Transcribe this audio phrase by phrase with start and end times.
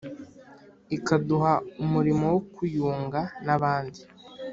[0.97, 1.53] ikaduha
[1.83, 4.01] umurimo wo kuyunga n'abandi,